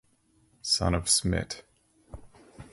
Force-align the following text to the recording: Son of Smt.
Son 0.63 0.95
of 0.95 1.03
Smt. 1.05 1.61